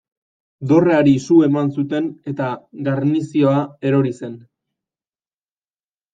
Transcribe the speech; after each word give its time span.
Dorreari 0.69 1.11
su 1.25 1.35
eman 1.47 1.69
zuten 1.81 2.07
eta 2.33 2.47
garnizioa 2.89 3.61
erori 3.91 4.17
zen. 4.23 4.35